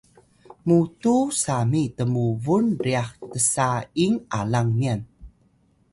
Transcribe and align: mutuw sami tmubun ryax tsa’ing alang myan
mutuw 0.65 1.23
sami 1.43 1.83
tmubun 1.97 2.65
ryax 2.83 3.09
tsa’ing 3.31 4.15
alang 4.39 4.69
myan 4.79 5.01